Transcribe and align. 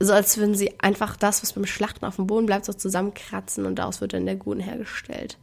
so 0.00 0.12
als 0.12 0.36
würden 0.36 0.54
sie 0.54 0.78
einfach 0.80 1.16
das, 1.16 1.42
was 1.42 1.52
beim 1.52 1.66
Schlachten 1.66 2.04
auf 2.04 2.16
dem 2.16 2.26
Boden 2.26 2.46
bleibt, 2.46 2.64
so 2.64 2.72
zusammenkratzen 2.72 3.66
und 3.66 3.76
daraus 3.76 4.00
wird 4.00 4.12
dann 4.12 4.26
der 4.26 4.36
Guten 4.36 4.60
hergestellt. 4.60 5.38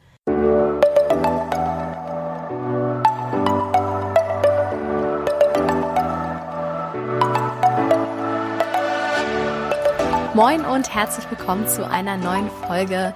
Moin 10.34 10.65
und 10.65 10.93
herzlich 10.93 11.29
willkommen 11.29 11.68
zu 11.68 11.88
einer 11.88 12.18
neuen 12.18 12.49
Folge 12.68 13.13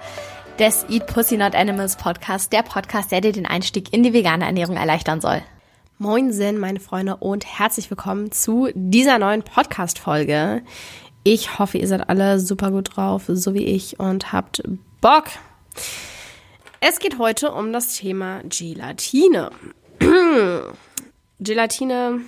des 0.58 0.84
Eat 0.88 1.06
Pussy 1.06 1.36
Not 1.36 1.54
Animals 1.54 1.96
Podcast, 1.96 2.52
der 2.52 2.62
Podcast, 2.62 3.10
der 3.10 3.20
dir 3.20 3.32
den 3.32 3.46
Einstieg 3.46 3.92
in 3.92 4.02
die 4.02 4.12
vegane 4.12 4.44
Ernährung 4.44 4.76
erleichtern 4.76 5.20
soll. 5.20 5.42
Moin 5.98 6.30
meine 6.58 6.78
Freunde 6.78 7.16
und 7.16 7.46
herzlich 7.46 7.88
willkommen 7.88 8.30
zu 8.30 8.68
dieser 8.74 9.18
neuen 9.18 9.42
Podcast 9.42 9.98
Folge. 9.98 10.62
Ich 11.28 11.58
hoffe, 11.58 11.78
ihr 11.78 11.88
seid 11.88 12.08
alle 12.08 12.38
super 12.38 12.70
gut 12.70 12.94
drauf, 12.94 13.24
so 13.26 13.52
wie 13.52 13.64
ich 13.64 13.98
und 13.98 14.32
habt 14.32 14.62
Bock. 15.00 15.24
Es 16.78 17.00
geht 17.00 17.18
heute 17.18 17.50
um 17.50 17.72
das 17.72 17.96
Thema 17.96 18.42
Gelatine. 18.44 19.50
Gelatine 21.40 22.20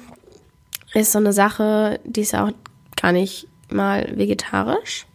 ist 0.95 1.13
so 1.13 1.21
eine 1.21 1.33
Sache, 1.33 2.01
die 2.03 2.23
ist 2.23 2.35
auch 2.35 2.51
gar 3.01 3.13
nicht 3.13 3.47
mal 3.71 4.19
vegetarisch. 4.19 5.07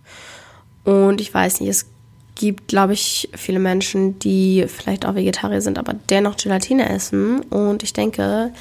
Und 0.86 1.20
ich 1.20 1.34
weiß 1.34 1.60
nicht, 1.60 1.70
es 1.70 1.93
gibt, 2.36 2.68
glaube 2.68 2.94
ich, 2.94 3.30
viele 3.36 3.60
Menschen, 3.60 4.18
die 4.20 4.66
vielleicht 4.68 5.06
auch 5.06 5.16
Vegetarier 5.16 5.62
sind, 5.62 5.78
aber 5.78 5.94
dennoch 6.10 6.36
Gelatine 6.36 6.90
essen. 6.90 7.42
Und 7.42 7.84
ich 7.84 7.94
denke, 7.94 8.52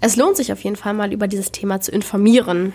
es 0.00 0.16
lohnt 0.16 0.36
sich 0.36 0.52
auf 0.52 0.62
jeden 0.62 0.76
Fall 0.76 0.94
mal 0.94 1.12
über 1.12 1.28
dieses 1.28 1.52
Thema 1.52 1.80
zu 1.80 1.92
informieren. 1.92 2.72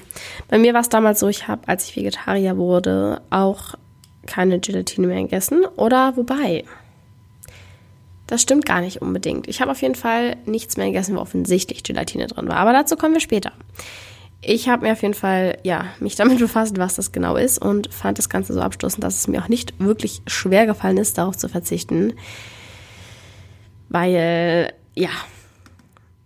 Bei 0.48 0.58
mir 0.58 0.73
war 0.73 0.82
es 0.82 0.90
damals 0.90 1.20
so, 1.20 1.27
ich 1.27 1.48
habe, 1.48 1.68
als 1.68 1.90
ich 1.90 1.96
Vegetarier 1.96 2.58
wurde, 2.58 3.22
auch 3.30 3.76
keine 4.26 4.60
Gelatine 4.60 5.08
mehr 5.08 5.22
gegessen. 5.22 5.66
Oder 5.76 6.16
wobei, 6.16 6.63
das 8.27 8.41
stimmt 8.41 8.66
gar 8.66 8.82
nicht 8.82 9.01
unbedingt. 9.01 9.48
Ich 9.48 9.62
habe 9.62 9.72
auf 9.72 9.82
jeden 9.82 9.96
Fall 9.96 10.38
nichts 10.46 10.77
mehr 10.77 10.88
gegessen, 10.88 11.16
wo 11.16 11.20
offensichtlich 11.20 11.84
Gelatine 11.84 12.27
drin 12.27 12.48
war. 12.48 12.57
Aber 12.57 12.74
dazu 12.74 12.96
kommen 12.96 13.13
wir 13.13 13.22
später. 13.22 13.51
Ich 14.48 14.70
habe 14.70 14.85
mir 14.85 14.93
auf 14.93 15.01
jeden 15.01 15.15
Fall, 15.15 15.57
ja, 15.63 15.88
mich 15.99 16.15
damit 16.15 16.40
befasst, 16.40 16.77
was 16.77 16.96
das 16.96 17.12
genau 17.12 17.35
ist 17.35 17.57
und 17.57 17.91
fand 17.93 18.18
das 18.18 18.29
Ganze 18.29 18.54
so 18.54 18.62
abstoßend, 18.62 19.04
dass 19.04 19.20
es 19.20 19.27
mir 19.27 19.41
auch 19.41 19.48
nicht 19.48 19.74
wirklich 19.79 20.21
schwer 20.27 20.65
gefallen 20.65 20.98
ist, 20.98 21.18
darauf 21.18 21.35
zu 21.35 21.49
verzichten. 21.49 22.13
Weil, 23.90 24.73
ja, 24.93 25.10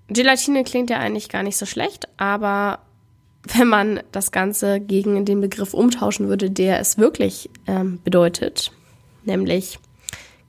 Gelatine 0.10 0.64
klingt 0.64 0.90
ja 0.90 0.98
eigentlich 0.98 1.30
gar 1.30 1.44
nicht 1.44 1.58
so 1.58 1.66
schlecht, 1.66 2.08
aber 2.18 2.80
wenn 3.44 3.68
man 3.68 4.02
das 4.12 4.32
Ganze 4.32 4.80
gegen 4.80 5.24
den 5.24 5.40
Begriff 5.40 5.74
umtauschen 5.74 6.28
würde, 6.28 6.50
der 6.50 6.80
es 6.80 6.98
wirklich 6.98 7.50
ähm, 7.68 8.00
bedeutet, 8.04 8.72
nämlich 9.24 9.80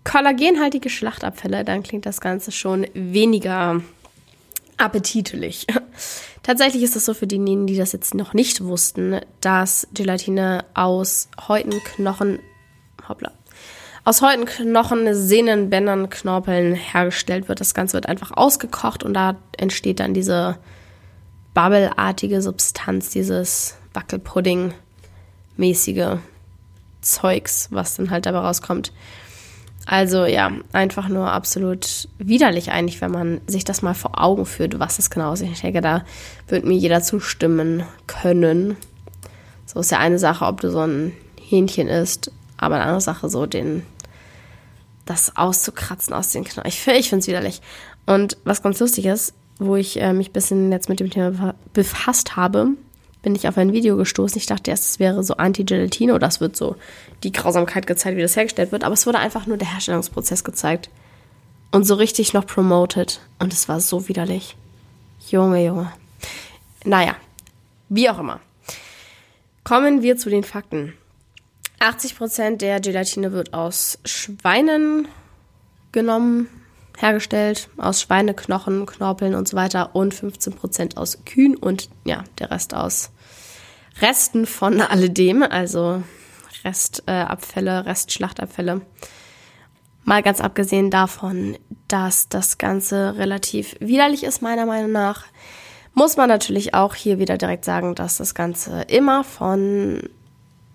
kollagenhaltige 0.02 0.90
Schlachtabfälle, 0.90 1.64
dann 1.64 1.82
klingt 1.82 2.06
das 2.06 2.20
Ganze 2.20 2.52
schon 2.52 2.86
weniger 2.94 3.80
appetitlich. 4.76 5.66
Tatsächlich 6.42 6.82
ist 6.82 6.96
es 6.96 7.04
so 7.04 7.14
für 7.14 7.26
diejenigen, 7.26 7.66
die 7.66 7.76
das 7.76 7.92
jetzt 7.92 8.14
noch 8.14 8.32
nicht 8.34 8.64
wussten, 8.64 9.20
dass 9.40 9.86
Gelatine 9.92 10.64
aus 10.74 11.28
Häuten, 11.48 11.72
Knochen, 11.84 12.38
hoppla, 13.08 13.32
aus 14.04 14.22
Häuten, 14.22 14.46
Knochen, 14.46 15.14
Sehnen, 15.14 15.70
Bändern, 15.70 16.10
Knorpeln 16.10 16.74
hergestellt 16.74 17.48
wird. 17.48 17.60
Das 17.60 17.74
Ganze 17.74 17.94
wird 17.94 18.08
einfach 18.08 18.32
ausgekocht 18.32 19.04
und 19.04 19.14
da 19.14 19.36
entsteht 19.56 20.00
dann 20.00 20.14
diese 20.14 20.58
bubbleartige 21.54 22.42
Substanz, 22.42 23.10
dieses 23.10 23.76
Wackelpudding-mäßige 23.94 26.18
Zeugs, 27.02 27.68
was 27.70 27.96
dann 27.96 28.10
halt 28.10 28.26
dabei 28.26 28.38
rauskommt. 28.38 28.92
Also 29.90 30.24
ja, 30.24 30.52
einfach 30.72 31.08
nur 31.08 31.32
absolut 31.32 32.08
widerlich 32.18 32.70
eigentlich, 32.70 33.00
wenn 33.00 33.10
man 33.10 33.40
sich 33.48 33.64
das 33.64 33.82
mal 33.82 33.94
vor 33.94 34.22
Augen 34.22 34.46
führt, 34.46 34.78
was 34.78 34.98
das 34.98 35.10
genau 35.10 35.32
ist. 35.32 35.42
Ich 35.42 35.62
denke, 35.62 35.80
da 35.80 36.04
wird 36.46 36.64
mir 36.64 36.76
jeder 36.76 37.02
zustimmen 37.02 37.82
können. 38.06 38.76
So 39.66 39.80
ist 39.80 39.90
ja 39.90 39.98
eine 39.98 40.20
Sache, 40.20 40.44
ob 40.44 40.60
du 40.60 40.70
so 40.70 40.78
ein 40.78 41.12
Hähnchen 41.40 41.88
isst, 41.88 42.30
aber 42.56 42.76
eine 42.76 42.84
andere 42.84 43.00
Sache, 43.00 43.28
so 43.28 43.46
den, 43.46 43.82
das 45.06 45.36
auszukratzen 45.36 46.14
aus 46.14 46.30
den 46.30 46.44
Knochen. 46.44 46.68
Ich, 46.68 46.86
ich 46.86 47.08
finde 47.08 47.22
es 47.22 47.26
widerlich. 47.26 47.60
Und 48.06 48.36
was 48.44 48.62
ganz 48.62 48.78
lustig 48.78 49.06
ist, 49.06 49.34
wo 49.58 49.74
ich 49.74 50.00
äh, 50.00 50.12
mich 50.12 50.28
ein 50.28 50.34
bisschen 50.34 50.70
jetzt 50.70 50.88
mit 50.88 51.00
dem 51.00 51.10
Thema 51.10 51.56
befasst 51.72 52.36
habe, 52.36 52.74
bin 53.22 53.34
ich 53.34 53.48
auf 53.48 53.58
ein 53.58 53.72
Video 53.72 53.96
gestoßen. 53.96 54.38
Ich 54.38 54.46
dachte 54.46 54.70
erst, 54.70 54.84
es 54.84 54.98
wäre 54.98 55.22
so 55.22 55.34
Anti-Gelatine 55.34 56.14
oder 56.14 56.26
es 56.26 56.40
wird 56.40 56.56
so 56.56 56.76
die 57.22 57.32
Grausamkeit 57.32 57.86
gezeigt, 57.86 58.16
wie 58.16 58.22
das 58.22 58.36
hergestellt 58.36 58.72
wird. 58.72 58.84
Aber 58.84 58.94
es 58.94 59.06
wurde 59.06 59.18
einfach 59.18 59.46
nur 59.46 59.56
der 59.56 59.72
Herstellungsprozess 59.72 60.44
gezeigt. 60.44 60.90
Und 61.70 61.84
so 61.84 61.94
richtig 61.94 62.32
noch 62.32 62.46
promoted. 62.46 63.20
Und 63.38 63.52
es 63.52 63.68
war 63.68 63.80
so 63.80 64.08
widerlich. 64.08 64.56
Junge, 65.28 65.64
Junge. 65.64 65.92
Naja, 66.84 67.14
wie 67.88 68.08
auch 68.08 68.18
immer. 68.18 68.40
Kommen 69.64 70.02
wir 70.02 70.16
zu 70.16 70.30
den 70.30 70.44
Fakten. 70.44 70.94
80% 71.78 72.56
der 72.56 72.80
Gelatine 72.80 73.32
wird 73.32 73.54
aus 73.54 73.98
Schweinen 74.04 75.08
genommen, 75.92 76.48
hergestellt, 77.00 77.68
aus 77.76 78.02
Schweineknochen, 78.02 78.86
Knorpeln 78.86 79.34
und 79.34 79.48
so 79.48 79.56
weiter 79.56 79.94
und 79.94 80.14
15% 80.14 80.96
aus 80.96 81.24
Kühen 81.24 81.56
und 81.56 81.88
ja, 82.04 82.24
der 82.38 82.50
Rest 82.50 82.74
aus 82.74 83.10
Resten 84.00 84.46
von 84.46 84.80
alledem, 84.80 85.42
also 85.42 86.02
Restabfälle, 86.64 87.70
äh, 87.70 87.78
Restschlachtabfälle. 87.78 88.82
Mal 90.04 90.22
ganz 90.22 90.40
abgesehen 90.40 90.90
davon, 90.90 91.58
dass 91.88 92.28
das 92.28 92.58
Ganze 92.58 93.16
relativ 93.16 93.76
widerlich 93.80 94.24
ist, 94.24 94.42
meiner 94.42 94.66
Meinung 94.66 94.92
nach, 94.92 95.24
muss 95.92 96.16
man 96.16 96.28
natürlich 96.28 96.74
auch 96.74 96.94
hier 96.94 97.18
wieder 97.18 97.36
direkt 97.36 97.64
sagen, 97.64 97.94
dass 97.94 98.16
das 98.16 98.34
Ganze 98.34 98.82
immer 98.82 99.24
von 99.24 100.08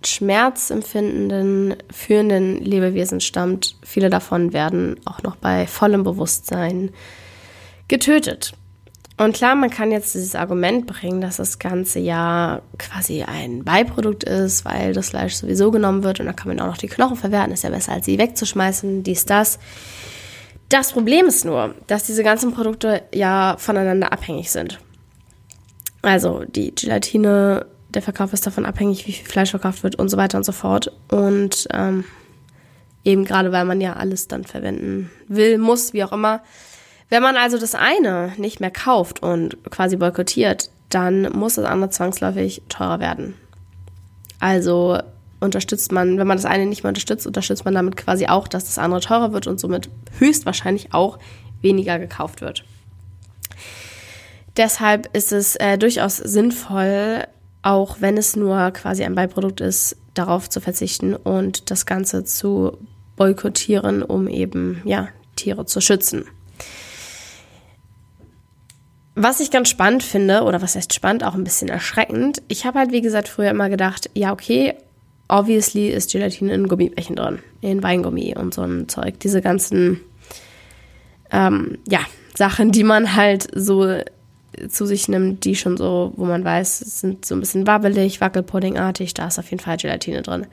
schmerzempfindenden, 0.07 1.75
führenden 1.91 2.57
Lebewesen 2.59 3.21
stammt. 3.21 3.75
Viele 3.83 4.09
davon 4.09 4.53
werden 4.53 4.99
auch 5.05 5.23
noch 5.23 5.35
bei 5.35 5.67
vollem 5.67 6.03
Bewusstsein 6.03 6.91
getötet. 7.87 8.53
Und 9.17 9.33
klar, 9.33 9.55
man 9.55 9.69
kann 9.69 9.91
jetzt 9.91 10.13
dieses 10.13 10.35
Argument 10.35 10.87
bringen, 10.87 11.21
dass 11.21 11.37
das 11.37 11.57
Ganze 11.57 11.99
ja 11.99 12.61
quasi 12.77 13.23
ein 13.23 13.63
Beiprodukt 13.63 14.25
ist, 14.25 14.65
weil 14.65 14.91
das 14.91 15.09
Fleisch 15.09 15.35
sowieso 15.35 15.71
genommen 15.71 16.03
wird 16.03 16.19
und 16.19 16.25
da 16.25 16.33
kann 16.33 16.49
man 16.49 16.59
auch 16.59 16.67
noch 16.67 16.77
die 16.77 16.87
Knochen 16.87 17.15
verwerten, 17.15 17.53
ist 17.53 17.63
ja 17.63 17.69
besser 17.69 17.93
als 17.93 18.05
sie 18.05 18.17
wegzuschmeißen, 18.17 19.03
dies, 19.03 19.25
das. 19.25 19.57
Das 20.67 20.91
Problem 20.91 21.27
ist 21.27 21.45
nur, 21.45 21.75
dass 21.87 22.03
diese 22.03 22.23
ganzen 22.23 22.53
Produkte 22.53 23.03
ja 23.13 23.55
voneinander 23.57 24.11
abhängig 24.11 24.51
sind. 24.51 24.79
Also 26.01 26.43
die 26.43 26.75
Gelatine 26.75 27.67
der 27.95 28.01
Verkauf 28.01 28.33
ist 28.33 28.45
davon 28.45 28.65
abhängig, 28.65 29.07
wie 29.07 29.13
viel 29.13 29.25
Fleisch 29.25 29.51
verkauft 29.51 29.83
wird 29.83 29.95
und 29.95 30.09
so 30.09 30.17
weiter 30.17 30.37
und 30.37 30.43
so 30.43 30.51
fort. 30.51 30.91
Und 31.09 31.67
ähm, 31.71 32.03
eben 33.03 33.25
gerade, 33.25 33.51
weil 33.51 33.65
man 33.65 33.81
ja 33.81 33.93
alles 33.93 34.27
dann 34.27 34.43
verwenden 34.43 35.09
will, 35.27 35.57
muss, 35.57 35.93
wie 35.93 36.03
auch 36.03 36.11
immer. 36.11 36.41
Wenn 37.09 37.23
man 37.23 37.37
also 37.37 37.57
das 37.57 37.75
eine 37.75 38.33
nicht 38.37 38.59
mehr 38.59 38.71
kauft 38.71 39.21
und 39.21 39.57
quasi 39.69 39.95
boykottiert, 39.95 40.69
dann 40.89 41.31
muss 41.31 41.55
das 41.55 41.65
andere 41.65 41.89
zwangsläufig 41.89 42.63
teurer 42.67 42.99
werden. 42.99 43.35
Also 44.39 44.99
unterstützt 45.39 45.91
man, 45.91 46.17
wenn 46.17 46.27
man 46.27 46.37
das 46.37 46.45
eine 46.45 46.65
nicht 46.65 46.83
mehr 46.83 46.89
unterstützt, 46.89 47.27
unterstützt 47.27 47.65
man 47.65 47.75
damit 47.75 47.95
quasi 47.95 48.27
auch, 48.27 48.47
dass 48.47 48.65
das 48.65 48.77
andere 48.77 49.01
teurer 49.01 49.33
wird 49.33 49.47
und 49.47 49.59
somit 49.59 49.89
höchstwahrscheinlich 50.17 50.93
auch 50.93 51.19
weniger 51.61 51.99
gekauft 51.99 52.41
wird. 52.41 52.63
Deshalb 54.57 55.13
ist 55.15 55.31
es 55.31 55.55
äh, 55.57 55.77
durchaus 55.77 56.17
sinnvoll, 56.17 57.25
auch 57.65 57.99
wenn 57.99 58.15
es 58.15 58.35
nur 58.35 58.69
quasi 58.71 59.03
ein 59.03 59.15
Beiprodukt 59.15 59.59
ist, 59.59 59.97
darauf 60.13 60.47
zu 60.49 60.61
verzichten 60.61 61.15
und 61.15 61.71
das 61.71 61.87
Ganze 61.87 62.23
zu 62.23 62.77
boykottieren, 63.15 64.03
um 64.03 64.27
eben 64.27 64.81
ja 64.85 65.09
Tiere 65.35 65.65
zu 65.65 65.81
schützen. 65.81 66.25
Was 69.15 69.39
ich 69.39 69.49
ganz 69.49 69.69
spannend 69.69 70.03
finde, 70.03 70.43
oder 70.43 70.61
was 70.61 70.75
heißt 70.75 70.93
spannend, 70.93 71.23
auch 71.23 71.33
ein 71.33 71.43
bisschen 71.43 71.67
erschreckend, 71.67 72.43
ich 72.49 72.65
habe 72.65 72.77
halt, 72.77 72.91
wie 72.91 73.01
gesagt, 73.01 73.27
früher 73.27 73.49
immer 73.49 73.69
gedacht, 73.69 74.11
ja, 74.13 74.31
okay, 74.31 74.75
obviously 75.27 75.89
ist 75.89 76.11
Gelatine 76.11 76.53
in 76.53 76.67
Gummibärchen 76.67 77.15
drin, 77.15 77.39
in 77.61 77.81
Weingummi 77.81 78.35
und 78.37 78.53
so 78.53 78.61
ein 78.61 78.87
Zeug. 78.89 79.19
Diese 79.21 79.41
ganzen, 79.41 80.01
ähm, 81.31 81.79
ja, 81.89 82.01
Sachen, 82.35 82.71
die 82.71 82.83
man 82.83 83.15
halt 83.15 83.47
so 83.55 83.97
zu 84.69 84.85
sich 84.85 85.07
nimmt, 85.07 85.45
die 85.45 85.55
schon 85.55 85.77
so, 85.77 86.13
wo 86.15 86.25
man 86.25 86.43
weiß, 86.43 86.79
sind 86.79 87.25
so 87.25 87.35
ein 87.35 87.39
bisschen 87.39 87.67
wabbelig, 87.67 88.21
wackelpuddingartig, 88.21 89.13
da 89.13 89.27
ist 89.27 89.39
auf 89.39 89.49
jeden 89.49 89.61
Fall 89.61 89.77
Gelatine 89.77 90.21
drin. 90.21 90.47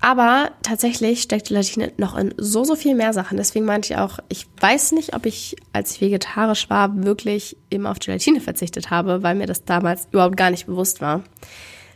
Aber 0.00 0.52
tatsächlich 0.62 1.22
steckt 1.22 1.48
Gelatine 1.48 1.92
noch 1.96 2.16
in 2.16 2.32
so, 2.36 2.62
so 2.62 2.76
viel 2.76 2.94
mehr 2.94 3.12
Sachen. 3.12 3.36
Deswegen 3.36 3.64
meinte 3.64 3.92
ich 3.92 3.98
auch, 3.98 4.20
ich 4.28 4.46
weiß 4.60 4.92
nicht, 4.92 5.14
ob 5.16 5.26
ich, 5.26 5.56
als 5.72 5.92
ich 5.92 6.00
vegetarisch 6.00 6.70
war, 6.70 7.04
wirklich 7.04 7.56
immer 7.68 7.90
auf 7.90 7.98
Gelatine 7.98 8.40
verzichtet 8.40 8.90
habe, 8.90 9.24
weil 9.24 9.34
mir 9.34 9.46
das 9.46 9.64
damals 9.64 10.06
überhaupt 10.12 10.36
gar 10.36 10.50
nicht 10.50 10.66
bewusst 10.66 11.00
war. 11.00 11.24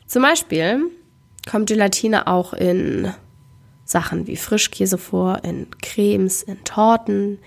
Zum 0.06 0.22
Beispiel 0.22 0.80
kommt 1.48 1.68
Gelatine 1.68 2.26
auch 2.26 2.52
in 2.54 3.12
Sachen 3.84 4.26
wie 4.26 4.36
Frischkäse 4.36 4.98
vor, 4.98 5.44
in 5.44 5.68
Cremes, 5.80 6.42
in 6.42 6.64
Torten. 6.64 7.38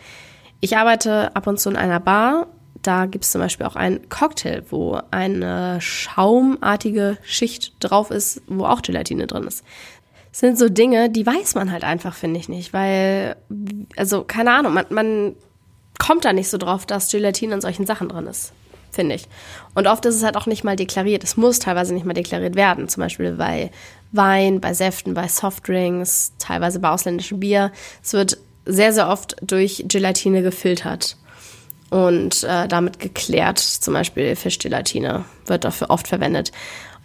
Ich 0.62 0.78
arbeite 0.78 1.36
ab 1.36 1.48
und 1.48 1.60
zu 1.60 1.70
in 1.70 1.76
einer 1.76 2.00
Bar. 2.00 2.48
Da 2.86 3.08
gibt 3.08 3.24
es 3.24 3.32
zum 3.32 3.42
Beispiel 3.42 3.66
auch 3.66 3.76
einen 3.76 4.10
Cocktail, 4.10 4.64
wo 4.70 5.00
eine 5.10 5.82
schaumartige 5.82 7.18
Schicht 7.24 7.74
drauf 7.80 8.12
ist, 8.12 8.44
wo 8.48 8.66
auch 8.66 8.84
Gelatine 8.84 9.26
drin 9.26 9.48
ist. 9.48 9.64
Das 10.30 10.42
sind 10.42 10.60
so 10.60 10.70
Dinge, 10.70 11.10
die 11.10 11.26
weiß 11.26 11.56
man 11.56 11.72
halt 11.72 11.84
einfach, 11.84 12.14
finde 12.14 12.40
ich 12.40 12.48
nicht, 12.48 12.74
weil, 12.74 13.38
also 13.96 14.24
keine 14.24 14.54
Ahnung, 14.54 14.74
man, 14.74 14.86
man 14.90 15.36
kommt 15.98 16.26
da 16.26 16.34
nicht 16.34 16.50
so 16.50 16.60
drauf, 16.60 16.86
dass 16.86 17.10
Gelatine 17.10 17.56
in 17.56 17.62
solchen 17.62 17.88
Sachen 17.88 18.10
drin 18.10 18.28
ist 18.28 18.54
finde 18.92 19.16
ich. 19.16 19.28
Und 19.74 19.88
oft 19.88 20.06
ist 20.06 20.16
es 20.16 20.24
halt 20.24 20.38
auch 20.38 20.46
nicht 20.46 20.64
mal 20.64 20.78
deklariert. 20.78 21.22
Es 21.26 21.36
muss 21.36 21.60
teilweise 21.60 21.94
nicht 21.94 22.06
mal 22.06 22.14
deklariert 22.14 22.56
werden. 22.56 22.88
Zum 22.88 23.02
Beispiel 23.02 23.34
bei 23.34 23.70
Wein, 24.14 24.62
bei 24.62 24.74
Säften, 24.74 25.14
bei 25.14 25.28
Softdrinks, 25.28 26.32
teilweise 26.40 26.80
bei 26.80 26.90
ausländischem 26.90 27.42
Bier. 27.42 27.74
Es 28.02 28.14
wird 28.14 28.38
sehr, 28.66 28.94
sehr 28.94 29.10
oft 29.10 29.36
durch 29.42 29.84
Gelatine 29.90 30.44
gefiltert 30.44 31.18
und 31.96 32.44
äh, 32.44 32.68
damit 32.68 33.00
geklärt. 33.00 33.60
Zum 33.60 33.94
Beispiel 33.94 34.36
Fischgelatine 34.36 35.24
wird 35.46 35.64
dafür 35.64 35.90
oft 35.90 36.10
verwendet. 36.10 36.52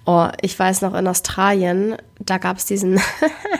Oh, 0.04 0.26
ich 0.40 0.58
weiß 0.58 0.82
noch 0.82 0.94
in 0.94 1.06
Australien, 1.06 1.96
da 2.18 2.38
gab 2.38 2.56
es 2.56 2.64
diesen 2.64 3.00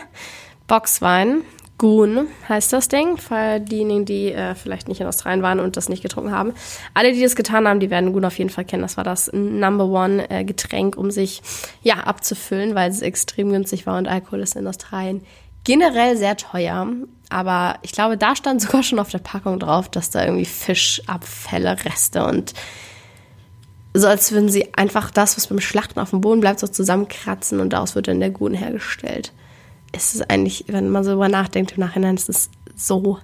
Boxwein, 0.67 1.43
Goon 1.77 2.27
heißt 2.49 2.73
das 2.73 2.89
Ding, 2.89 3.15
für 3.17 3.59
diejenigen, 3.59 4.03
die 4.03 4.33
äh, 4.33 4.55
vielleicht 4.55 4.89
nicht 4.89 4.99
in 4.99 5.07
Australien 5.07 5.41
waren 5.41 5.61
und 5.61 5.77
das 5.77 5.87
nicht 5.87 6.03
getrunken 6.03 6.31
haben. 6.31 6.53
Alle, 6.93 7.13
die 7.13 7.21
das 7.21 7.35
getan 7.35 7.65
haben, 7.65 7.79
die 7.79 7.89
werden 7.89 8.11
Goon 8.11 8.25
auf 8.25 8.37
jeden 8.37 8.49
Fall 8.49 8.65
kennen. 8.65 8.81
Das 8.81 8.97
war 8.97 9.03
das 9.05 9.31
Number 9.31 9.85
One 9.85 10.29
äh, 10.29 10.43
Getränk, 10.43 10.97
um 10.97 11.11
sich 11.11 11.41
ja 11.81 11.95
abzufüllen, 11.95 12.75
weil 12.75 12.91
es 12.91 13.01
extrem 13.01 13.51
günstig 13.51 13.87
war 13.87 13.97
und 13.97 14.07
Alkohol 14.07 14.41
ist 14.41 14.57
in 14.57 14.67
Australien 14.67 15.23
generell 15.63 16.17
sehr 16.17 16.37
teuer. 16.37 16.87
Aber 17.29 17.77
ich 17.81 17.91
glaube, 17.91 18.17
da 18.17 18.35
stand 18.35 18.61
sogar 18.61 18.83
schon 18.83 18.99
auf 18.99 19.09
der 19.09 19.19
Packung 19.19 19.59
drauf, 19.59 19.89
dass 19.89 20.09
da 20.09 20.23
irgendwie 20.23 20.45
Fischabfälle, 20.45 21.77
Reste 21.85 22.25
und 22.25 22.53
so 23.93 24.07
als 24.07 24.31
würden 24.31 24.47
sie 24.47 24.73
einfach 24.75 25.11
das, 25.11 25.35
was 25.35 25.47
beim 25.47 25.59
Schlachten 25.59 25.99
auf 25.99 26.11
dem 26.11 26.21
Boden 26.21 26.39
bleibt, 26.39 26.61
so 26.61 26.67
zusammenkratzen 26.67 27.59
und 27.59 27.71
daraus 27.73 27.93
wird 27.93 28.07
dann 28.07 28.21
der 28.21 28.29
Goon 28.29 28.53
hergestellt 28.53 29.33
ist 29.91 30.15
es 30.15 30.21
eigentlich, 30.21 30.65
wenn 30.67 30.89
man 30.89 31.03
so 31.03 31.11
drüber 31.11 31.29
nachdenkt 31.29 31.73
im 31.73 31.79
Nachhinein, 31.79 32.15
ist 32.15 32.29
es 32.29 32.49
so 32.75 33.19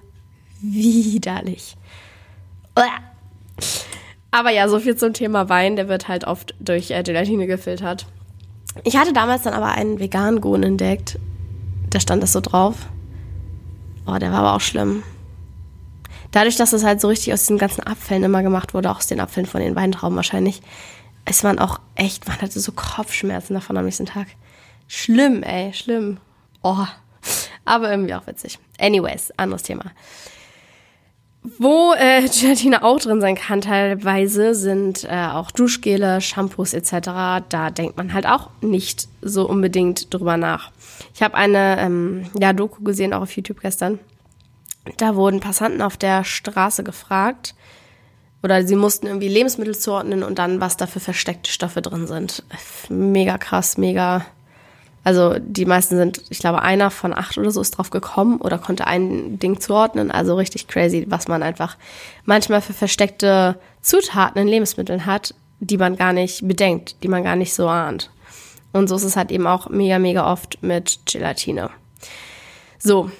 widerlich. 0.60 1.76
Aber 4.30 4.50
ja, 4.50 4.68
so 4.68 4.78
viel 4.78 4.96
zum 4.96 5.12
Thema 5.12 5.48
Wein. 5.48 5.76
Der 5.76 5.88
wird 5.88 6.08
halt 6.08 6.24
oft 6.24 6.54
durch 6.60 6.90
äh, 6.90 7.02
Gelatine 7.02 7.46
gefiltert. 7.46 8.06
Ich 8.84 8.96
hatte 8.96 9.12
damals 9.12 9.42
dann 9.42 9.54
aber 9.54 9.72
einen 9.72 9.98
veganen 9.98 10.40
Gohn 10.40 10.62
entdeckt. 10.62 11.18
Da 11.90 12.00
stand 12.00 12.22
das 12.22 12.32
so 12.32 12.40
drauf. 12.40 12.76
Oh, 14.06 14.16
der 14.16 14.32
war 14.32 14.40
aber 14.40 14.54
auch 14.54 14.60
schlimm. 14.60 15.02
Dadurch, 16.30 16.56
dass 16.56 16.72
es 16.72 16.84
halt 16.84 17.00
so 17.00 17.08
richtig 17.08 17.32
aus 17.32 17.40
diesen 17.40 17.58
ganzen 17.58 17.82
Abfällen 17.82 18.24
immer 18.24 18.42
gemacht 18.42 18.74
wurde, 18.74 18.90
auch 18.90 18.98
aus 18.98 19.06
den 19.06 19.20
Abfällen 19.20 19.46
von 19.46 19.60
den 19.60 19.76
Weintrauben 19.76 20.16
wahrscheinlich, 20.16 20.60
ist 21.28 21.44
man 21.44 21.58
auch 21.58 21.80
echt, 21.94 22.26
man 22.28 22.40
hatte 22.40 22.60
so 22.60 22.72
Kopfschmerzen 22.72 23.54
davon 23.54 23.76
am 23.76 23.84
nächsten 23.84 24.06
Tag. 24.06 24.28
Schlimm, 24.86 25.42
ey, 25.42 25.72
schlimm. 25.72 26.18
Oh, 26.62 26.86
aber 27.64 27.90
irgendwie 27.90 28.14
auch 28.14 28.26
witzig. 28.26 28.58
Anyways, 28.78 29.32
anderes 29.36 29.62
Thema. 29.62 29.84
Wo 31.58 31.94
äh, 31.94 32.28
Gelatine 32.40 32.82
auch 32.82 32.98
drin 32.98 33.20
sein 33.20 33.36
kann 33.36 33.60
teilweise, 33.60 34.54
sind 34.54 35.04
äh, 35.04 35.28
auch 35.32 35.50
Duschgele, 35.50 36.20
Shampoos 36.20 36.74
etc. 36.74 37.46
Da 37.48 37.70
denkt 37.70 37.96
man 37.96 38.12
halt 38.12 38.26
auch 38.26 38.50
nicht 38.60 39.08
so 39.22 39.48
unbedingt 39.48 40.12
drüber 40.12 40.36
nach. 40.36 40.70
Ich 41.14 41.22
habe 41.22 41.34
eine 41.34 41.78
ähm, 41.80 42.26
ja, 42.38 42.52
Doku 42.52 42.82
gesehen, 42.82 43.12
auch 43.12 43.22
auf 43.22 43.32
YouTube 43.32 43.60
gestern. 43.60 43.98
Da 44.96 45.16
wurden 45.16 45.40
Passanten 45.40 45.82
auf 45.82 45.96
der 45.96 46.24
Straße 46.24 46.82
gefragt, 46.82 47.54
oder 48.42 48.64
sie 48.64 48.76
mussten 48.76 49.06
irgendwie 49.06 49.28
Lebensmittel 49.28 49.76
zuordnen 49.76 50.22
und 50.22 50.38
dann, 50.38 50.60
was 50.60 50.76
da 50.76 50.86
für 50.86 51.00
versteckte 51.00 51.50
Stoffe 51.50 51.82
drin 51.82 52.06
sind. 52.06 52.44
Mega 52.88 53.36
krass, 53.36 53.78
mega 53.78 54.24
also 55.04 55.36
die 55.38 55.64
meisten 55.64 55.96
sind, 55.96 56.22
ich 56.28 56.38
glaube, 56.38 56.62
einer 56.62 56.90
von 56.90 57.14
acht 57.14 57.38
oder 57.38 57.50
so 57.50 57.60
ist 57.60 57.72
drauf 57.72 57.90
gekommen 57.90 58.40
oder 58.40 58.58
konnte 58.58 58.86
ein 58.86 59.38
Ding 59.38 59.60
zuordnen. 59.60 60.10
Also 60.10 60.34
richtig 60.34 60.68
crazy, 60.68 61.06
was 61.08 61.28
man 61.28 61.42
einfach 61.42 61.76
manchmal 62.24 62.60
für 62.60 62.72
versteckte 62.72 63.58
Zutaten 63.80 64.40
in 64.40 64.48
Lebensmitteln 64.48 65.06
hat, 65.06 65.34
die 65.60 65.78
man 65.78 65.96
gar 65.96 66.12
nicht 66.12 66.46
bedenkt, 66.46 67.02
die 67.02 67.08
man 67.08 67.24
gar 67.24 67.36
nicht 67.36 67.54
so 67.54 67.68
ahnt. 67.68 68.10
Und 68.72 68.88
so 68.88 68.96
ist 68.96 69.04
es 69.04 69.16
halt 69.16 69.30
eben 69.30 69.46
auch 69.46 69.70
mega, 69.70 69.98
mega 69.98 70.30
oft 70.30 70.62
mit 70.62 71.00
Gelatine. 71.06 71.70
So, 72.78 73.10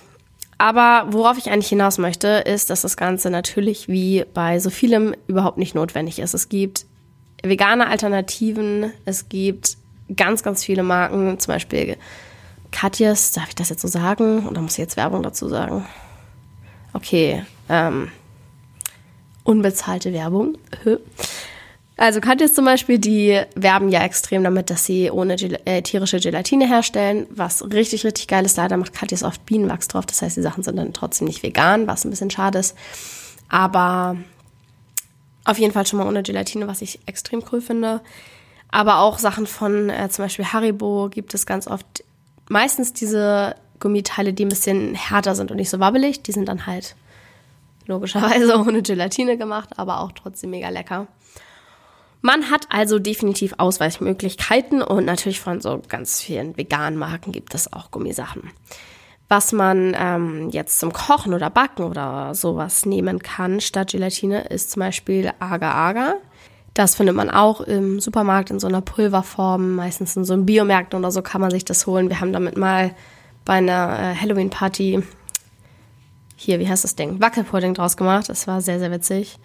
aber 0.59 1.07
worauf 1.11 1.39
ich 1.39 1.51
eigentlich 1.51 1.69
hinaus 1.69 1.99
möchte, 1.99 2.29
ist, 2.29 2.69
dass 2.69 2.83
das 2.83 2.97
Ganze 2.97 3.31
natürlich 3.31 3.89
wie 3.89 4.25
bei 4.35 4.59
so 4.59 4.71
vielem 4.71 5.15
überhaupt 5.29 5.59
nicht 5.59 5.75
notwendig 5.75 6.19
ist. 6.19 6.35
Es 6.35 6.49
gibt 6.49 6.85
vegane 7.43 7.87
Alternativen, 7.87 8.93
es 9.05 9.29
gibt 9.29 9.79
ganz, 10.17 10.43
ganz 10.43 10.65
viele 10.65 10.83
Marken, 10.83 11.39
zum 11.39 11.55
Beispiel 11.55 11.97
Katjes, 12.71 13.33
darf 13.33 13.49
ich 13.49 13.55
das 13.55 13.69
jetzt 13.71 13.83
so 13.83 13.89
sagen? 13.89 14.47
Oder 14.47 14.61
muss 14.61 14.73
ich 14.73 14.79
jetzt 14.79 14.97
Werbung 14.97 15.23
dazu 15.23 15.49
sagen? 15.49 15.87
Okay, 16.93 17.45
ähm, 17.69 18.11
unbezahlte 19.45 20.13
Werbung. 20.13 20.59
Also 21.97 22.21
Katjes 22.21 22.55
zum 22.55 22.65
Beispiel, 22.65 22.99
die 22.99 23.41
werben 23.57 23.89
ja 23.89 24.05
extrem 24.05 24.45
damit, 24.45 24.71
dass 24.71 24.85
sie 24.85 25.11
ohne 25.11 25.35
Gel 25.35 25.59
äh, 25.65 25.83
tierische 25.83 26.21
Gelatine 26.21 26.69
herstellen, 26.69 27.27
was 27.31 27.65
richtig, 27.73 28.05
richtig 28.05 28.29
geil 28.29 28.45
ist. 28.45 28.57
Leider 28.57 28.77
macht 28.77 28.93
Katjes 28.93 29.25
oft 29.25 29.45
Bienenwachs 29.47 29.89
drauf, 29.89 30.07
das 30.07 30.23
heißt, 30.23 30.37
die 30.37 30.43
Sachen 30.43 30.63
sind 30.63 30.77
dann 30.77 30.93
trotzdem 30.93 31.27
nicht 31.27 31.43
vegan, 31.43 31.89
was 31.89 32.05
ein 32.05 32.11
bisschen 32.11 32.31
schade 32.31 32.61
ist. 32.61 32.77
Aber 33.49 34.17
auf 35.45 35.59
jeden 35.59 35.73
Fall 35.73 35.87
schon 35.87 35.99
mal 35.99 36.07
ohne 36.07 36.23
Gelatine, 36.23 36.69
was 36.69 36.83
ich 36.83 37.01
extrem 37.07 37.43
cool 37.51 37.61
finde. 37.61 38.01
Aber 38.71 38.99
auch 39.01 39.19
Sachen 39.19 39.47
von 39.47 39.91
äh, 39.91 40.09
zum 40.11 40.25
Beispiel 40.25 40.47
Haribo 40.47 41.09
gibt 41.11 41.35
es 41.35 41.47
ganz 41.47 41.67
oft. 41.67 42.05
Meistens 42.49 42.93
diese 42.93 43.55
Gummiteile, 43.81 44.33
die 44.33 44.45
ein 44.45 44.51
bisschen 44.51 44.95
härter 44.95 45.35
sind 45.35 45.51
und 45.51 45.57
nicht 45.57 45.71
so 45.71 45.81
wabbelig. 45.81 46.23
Die 46.23 46.33
sind 46.33 46.49
dann 46.49 46.67
halt 46.67 46.97
logischerweise 47.87 48.59
ohne 48.61 48.83
Gelatine 48.83 49.37
gemacht, 49.37 49.71
aber 49.77 50.01
auch 50.01 50.13
trotzdem 50.13 50.51
mega 50.51 50.69
lecker. 50.69 51.07
Man 52.21 52.51
hat 52.51 52.67
also 52.71 52.99
definitiv 52.99 53.55
Ausweichmöglichkeiten 53.59 54.83
und 54.83 55.05
natürlich 55.05 55.41
von 55.41 55.61
so 55.61 55.81
ganz 55.89 56.21
vielen 56.21 56.57
veganen 56.57 56.99
Marken 56.99 57.33
gibt 57.33 57.55
es 57.55 57.73
auch 57.73 57.91
Gummisachen. 57.91 58.51
Was 59.29 59.53
man 59.53 59.95
ähm, 59.97 60.49
jetzt 60.51 60.81
zum 60.81 60.93
Kochen 60.93 61.35
oder 61.35 61.51
Backen 61.51 61.85
oder 61.85 62.35
sowas 62.35 62.87
nehmen 62.87 63.21
kann 63.21 63.61
statt 63.61 63.91
Gelatine 63.91 64.49
ist 64.49 64.71
zum 64.71 64.81
Beispiel 64.81 65.31
Agar-Agar. 65.39 66.17
Das 66.79 66.95
findet 66.95 67.17
man 67.17 67.29
auch 67.29 67.61
im 67.61 67.99
Supermarkt 67.99 68.53
in 68.53 68.61
so 68.61 68.69
einer 68.69 68.81
Pulverform, 68.81 69.75
meistens 69.75 70.17
in 70.17 70.25
so 70.25 70.33
einem 70.33 70.47
Biomärkten 70.47 70.97
oder 70.97 71.11
so 71.11 71.23
kann 71.23 71.41
man 71.41 71.51
sich 71.51 71.65
das 71.65 71.89
holen. 71.89 72.09
Wir 72.09 72.21
haben 72.21 72.33
damit 72.33 72.57
mal 72.57 72.95
bei 73.45 73.55
einer 73.55 73.99
äh, 73.99 74.15
Halloween-Party 74.15 75.03
hier, 76.37 76.61
wie 76.61 76.69
heißt 76.69 76.85
das 76.85 76.95
Ding? 76.95 77.21
Wackelpudding 77.21 77.75
draus 77.75 77.97
gemacht. 77.97 78.29
Das 78.29 78.47
war 78.47 78.61
sehr, 78.61 78.79
sehr 78.79 78.93
witzig. 78.93 79.41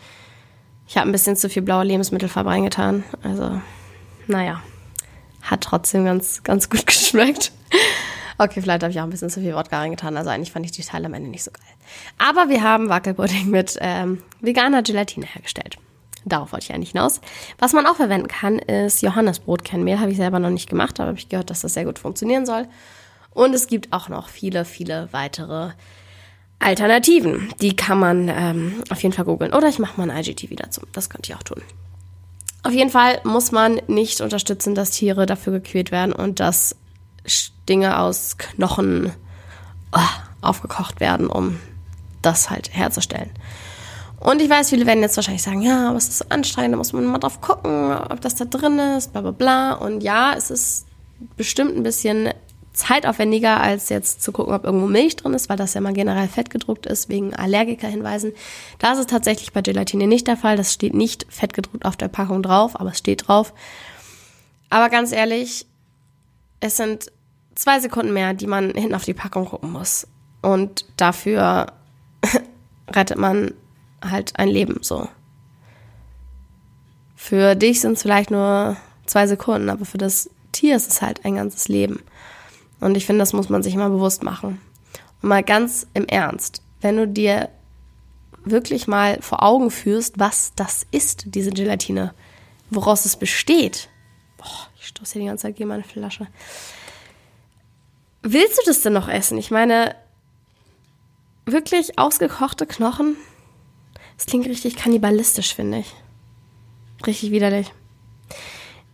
Ich 0.87 0.95
habe 0.95 1.09
ein 1.09 1.11
bisschen 1.11 1.35
zu 1.35 1.49
viel 1.49 1.63
blaue 1.63 1.85
Lebensmittelfarbe 1.85 2.51
reingetan. 2.51 3.03
Also, 3.23 3.59
naja, 4.27 4.61
hat 5.41 5.61
trotzdem 5.61 6.05
ganz, 6.05 6.43
ganz 6.43 6.69
gut 6.69 6.85
geschmeckt. 6.85 7.51
Okay, 8.37 8.61
vielleicht 8.61 8.83
habe 8.83 8.91
ich 8.91 8.99
auch 8.99 9.05
ein 9.05 9.09
bisschen 9.09 9.31
zu 9.31 9.39
viel 9.39 9.55
Wodka 9.55 9.79
reingetan. 9.79 10.17
Also 10.17 10.29
eigentlich 10.29 10.51
fand 10.51 10.67
ich 10.67 10.71
die 10.71 10.83
Teile 10.83 11.07
am 11.07 11.15
Ende 11.15 11.31
nicht 11.31 11.43
so 11.43 11.49
geil. 11.49 11.63
Aber 12.19 12.49
wir 12.49 12.61
haben 12.61 12.89
Wackelpudding 12.89 13.49
mit 13.49 13.75
ähm, 13.81 14.21
veganer 14.39 14.83
Gelatine 14.83 15.25
hergestellt. 15.25 15.79
Darauf 16.25 16.51
wollte 16.53 16.65
ich 16.65 16.73
eigentlich 16.73 16.91
hinaus. 16.91 17.21
Was 17.59 17.73
man 17.73 17.85
auch 17.85 17.95
verwenden 17.95 18.27
kann, 18.27 18.59
ist 18.59 19.01
Johannesbrotkernmehl. 19.01 19.99
Habe 19.99 20.11
ich 20.11 20.17
selber 20.17 20.39
noch 20.39 20.49
nicht 20.49 20.69
gemacht, 20.69 20.99
aber 20.99 21.09
habe 21.09 21.17
ich 21.17 21.29
gehört, 21.29 21.49
dass 21.49 21.61
das 21.61 21.73
sehr 21.73 21.85
gut 21.85 21.99
funktionieren 21.99 22.45
soll. 22.45 22.67
Und 23.31 23.53
es 23.53 23.67
gibt 23.67 23.91
auch 23.91 24.09
noch 24.09 24.29
viele, 24.29 24.63
viele 24.63 25.09
weitere 25.11 25.71
Alternativen. 26.59 27.51
Die 27.61 27.75
kann 27.75 27.99
man 27.99 28.29
ähm, 28.29 28.83
auf 28.89 29.01
jeden 29.03 29.13
Fall 29.13 29.25
googeln. 29.25 29.53
Oder 29.53 29.67
ich 29.67 29.79
mache 29.79 29.99
mal 29.99 30.09
ein 30.09 30.23
IGTV 30.23 30.55
dazu. 30.55 30.81
Das 30.93 31.09
könnte 31.09 31.31
ich 31.31 31.37
auch 31.37 31.43
tun. 31.43 31.61
Auf 32.63 32.71
jeden 32.71 32.89
Fall 32.89 33.19
muss 33.25 33.51
man 33.51 33.81
nicht 33.87 34.21
unterstützen, 34.21 34.73
dass 34.73 34.91
Tiere 34.91 35.25
dafür 35.25 35.53
gequält 35.53 35.91
werden 35.91 36.13
und 36.13 36.39
dass 36.39 36.77
Dinge 37.67 37.99
aus 37.99 38.37
Knochen 38.37 39.11
oh, 39.91 39.99
aufgekocht 40.41 41.01
werden, 41.01 41.27
um 41.27 41.59
das 42.21 42.49
halt 42.49 42.73
herzustellen. 42.73 43.31
Und 44.23 44.41
ich 44.41 44.49
weiß, 44.49 44.69
viele 44.69 44.85
werden 44.85 45.01
jetzt 45.01 45.17
wahrscheinlich 45.17 45.43
sagen, 45.43 45.61
ja, 45.61 45.89
aber 45.89 45.97
es 45.97 46.07
ist 46.07 46.19
so 46.19 46.25
anstrengend, 46.29 46.73
da 46.73 46.77
muss 46.77 46.93
man 46.93 47.05
mal 47.05 47.17
drauf 47.17 47.41
gucken, 47.41 47.91
ob 47.91 48.21
das 48.21 48.35
da 48.35 48.45
drin 48.45 48.79
ist, 48.79 49.11
bla 49.11 49.19
bla 49.19 49.31
bla. 49.31 49.73
Und 49.73 50.01
ja, 50.01 50.33
es 50.33 50.49
ist 50.49 50.85
bestimmt 51.35 51.75
ein 51.75 51.83
bisschen 51.83 52.29
zeitaufwendiger, 52.71 53.59
als 53.59 53.89
jetzt 53.89 54.23
zu 54.23 54.31
gucken, 54.31 54.53
ob 54.53 54.63
irgendwo 54.63 54.87
Milch 54.87 55.17
drin 55.17 55.33
ist, 55.33 55.49
weil 55.49 55.57
das 55.57 55.73
ja 55.73 55.81
mal 55.81 55.91
generell 55.91 56.29
fettgedruckt 56.29 56.85
ist, 56.85 57.09
wegen 57.09 57.35
Allergikerhinweisen. 57.35 58.31
Da 58.79 58.93
ist 58.93 59.09
tatsächlich 59.09 59.51
bei 59.51 59.61
Gelatine 59.61 60.07
nicht 60.07 60.27
der 60.27 60.37
Fall. 60.37 60.55
Das 60.55 60.71
steht 60.71 60.93
nicht 60.93 61.25
fettgedruckt 61.29 61.83
auf 61.83 61.97
der 61.97 62.07
Packung 62.07 62.41
drauf, 62.43 62.79
aber 62.79 62.91
es 62.91 62.99
steht 62.99 63.27
drauf. 63.27 63.53
Aber 64.69 64.87
ganz 64.89 65.11
ehrlich, 65.11 65.65
es 66.61 66.77
sind 66.77 67.11
zwei 67.55 67.81
Sekunden 67.81 68.13
mehr, 68.13 68.33
die 68.33 68.47
man 68.47 68.71
hinten 68.71 68.95
auf 68.95 69.03
die 69.03 69.13
Packung 69.13 69.43
gucken 69.45 69.73
muss. 69.73 70.07
Und 70.41 70.85
dafür 70.95 71.73
rettet 72.89 73.17
man 73.17 73.51
halt 74.03 74.37
ein 74.39 74.49
Leben 74.49 74.79
so. 74.81 75.07
Für 77.15 77.55
dich 77.55 77.81
sind 77.81 77.93
es 77.93 78.01
vielleicht 78.01 78.31
nur 78.31 78.75
zwei 79.05 79.27
Sekunden, 79.27 79.69
aber 79.69 79.85
für 79.85 79.97
das 79.97 80.29
Tier 80.51 80.75
ist 80.75 80.89
es 80.89 81.01
halt 81.01 81.25
ein 81.25 81.35
ganzes 81.35 81.67
Leben. 81.67 82.03
Und 82.79 82.97
ich 82.97 83.05
finde, 83.05 83.19
das 83.19 83.33
muss 83.33 83.49
man 83.49 83.63
sich 83.63 83.73
immer 83.73 83.89
bewusst 83.89 84.23
machen. 84.23 84.61
Und 85.21 85.29
mal 85.29 85.43
ganz 85.43 85.87
im 85.93 86.05
Ernst, 86.05 86.61
wenn 86.81 86.97
du 86.97 87.07
dir 87.07 87.49
wirklich 88.43 88.87
mal 88.87 89.21
vor 89.21 89.41
Augen 89.41 89.71
führst, 89.71 90.19
was 90.19 90.51
das 90.55 90.85
ist, 90.91 91.23
diese 91.27 91.51
Gelatine, 91.51 92.13
woraus 92.69 93.05
es 93.05 93.15
besteht. 93.15 93.89
Boah, 94.37 94.67
ich 94.77 94.87
stoße 94.87 95.13
hier 95.13 95.21
die 95.21 95.27
ganze 95.27 95.43
Zeit 95.43 95.55
gegen 95.55 95.69
meine 95.69 95.83
Flasche. 95.83 96.27
Willst 98.21 98.57
du 98.57 98.61
das 98.65 98.81
denn 98.81 98.93
noch 98.93 99.07
essen? 99.07 99.37
Ich 99.37 99.51
meine, 99.51 99.95
wirklich 101.45 101.97
ausgekochte 101.99 102.65
Knochen? 102.65 103.15
Das 104.17 104.25
klingt 104.25 104.47
richtig 104.47 104.75
kannibalistisch, 104.75 105.55
finde 105.55 105.79
ich. 105.79 105.93
Richtig 107.05 107.31
widerlich. 107.31 107.71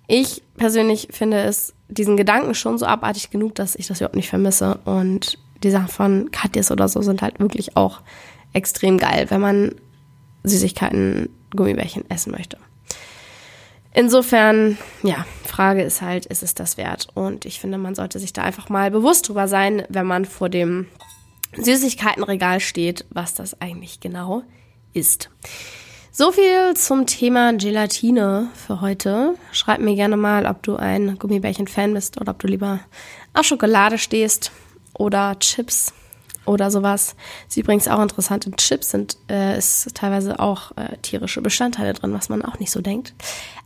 Ich 0.07 0.41
persönlich 0.57 1.09
finde 1.11 1.41
es 1.41 1.73
diesen 1.87 2.17
Gedanken 2.17 2.55
schon 2.55 2.77
so 2.77 2.85
abartig 2.85 3.29
genug, 3.29 3.55
dass 3.55 3.75
ich 3.75 3.87
das 3.87 3.99
überhaupt 3.99 4.15
nicht 4.15 4.29
vermisse. 4.29 4.79
Und 4.85 5.37
die 5.63 5.71
Sachen 5.71 5.87
von 5.87 6.31
Katjes 6.31 6.71
oder 6.71 6.87
so 6.87 7.01
sind 7.01 7.21
halt 7.21 7.39
wirklich 7.39 7.77
auch 7.77 8.01
extrem 8.53 8.97
geil, 8.97 9.27
wenn 9.29 9.41
man 9.41 9.75
Süßigkeiten, 10.43 11.29
Gummibärchen 11.55 12.09
essen 12.09 12.31
möchte. 12.31 12.57
Insofern, 13.93 14.77
ja, 15.03 15.25
Frage 15.43 15.81
ist 15.81 16.01
halt, 16.01 16.25
ist 16.27 16.43
es 16.43 16.53
das 16.53 16.77
wert? 16.77 17.07
Und 17.15 17.45
ich 17.45 17.59
finde, 17.59 17.77
man 17.77 17.95
sollte 17.95 18.19
sich 18.19 18.33
da 18.33 18.43
einfach 18.43 18.69
mal 18.69 18.91
bewusst 18.91 19.27
drüber 19.27 19.47
sein, 19.47 19.83
wenn 19.89 20.05
man 20.05 20.25
vor 20.25 20.49
dem 20.49 20.87
Süßigkeitenregal 21.57 22.59
steht, 22.59 23.05
was 23.09 23.33
das 23.33 23.59
eigentlich 23.61 23.99
genau 23.99 24.43
ist. 24.93 25.29
So 26.11 26.31
viel 26.31 26.75
zum 26.75 27.05
Thema 27.05 27.53
Gelatine 27.53 28.49
für 28.53 28.81
heute. 28.81 29.35
Schreib 29.53 29.79
mir 29.79 29.95
gerne 29.95 30.17
mal, 30.17 30.45
ob 30.45 30.61
du 30.63 30.75
ein 30.75 31.17
Gummibärchen-Fan 31.17 31.93
bist 31.93 32.19
oder 32.19 32.31
ob 32.31 32.39
du 32.39 32.47
lieber 32.47 32.81
auf 33.33 33.45
Schokolade 33.45 33.97
stehst 33.97 34.51
oder 34.93 35.39
Chips 35.39 35.93
oder 36.45 36.71
sowas. 36.71 37.15
Ist 37.47 37.57
übrigens 37.57 37.87
auch 37.87 38.01
interessant, 38.01 38.45
in 38.47 38.57
Chips 38.57 38.91
sind 38.91 39.17
äh, 39.29 39.57
ist 39.57 39.95
teilweise 39.95 40.39
auch 40.39 40.71
äh, 40.75 40.97
tierische 41.01 41.41
Bestandteile 41.41 41.93
drin, 41.93 42.13
was 42.13 42.27
man 42.27 42.43
auch 42.43 42.59
nicht 42.59 42.71
so 42.71 42.81
denkt. 42.81 43.13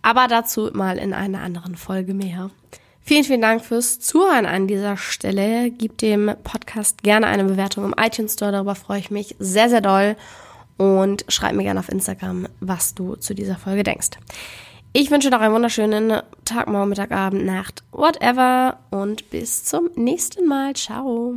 Aber 0.01 0.27
dazu 0.27 0.69
mal 0.73 0.97
in 0.97 1.13
einer 1.13 1.41
anderen 1.41 1.75
Folge 1.75 2.13
mehr. 2.13 2.51
Vielen, 3.01 3.23
vielen 3.23 3.41
Dank 3.41 3.65
fürs 3.65 3.99
Zuhören 3.99 4.45
an 4.45 4.67
dieser 4.67 4.95
Stelle. 4.95 5.71
Gib 5.71 5.97
dem 5.97 6.31
Podcast 6.43 7.03
gerne 7.03 7.27
eine 7.27 7.45
Bewertung 7.45 7.83
im 7.83 7.95
iTunes 7.97 8.33
Store, 8.33 8.51
darüber 8.51 8.75
freue 8.75 8.99
ich 8.99 9.11
mich 9.11 9.35
sehr, 9.39 9.69
sehr 9.69 9.81
doll. 9.81 10.15
Und 10.77 11.25
schreib 11.27 11.53
mir 11.53 11.63
gerne 11.63 11.79
auf 11.79 11.89
Instagram, 11.89 12.47
was 12.59 12.95
du 12.95 13.15
zu 13.15 13.33
dieser 13.33 13.57
Folge 13.57 13.83
denkst. 13.83 14.11
Ich 14.95 15.09
wünsche 15.09 15.29
noch 15.29 15.41
einen 15.41 15.53
wunderschönen 15.53 16.21
Tag, 16.45 16.67
Morgen, 16.67 16.89
Mittag, 16.89 17.11
Abend, 17.11 17.45
Nacht, 17.45 17.83
whatever 17.91 18.77
und 18.91 19.29
bis 19.31 19.63
zum 19.63 19.89
nächsten 19.95 20.47
Mal. 20.47 20.73
Ciao. 20.75 21.35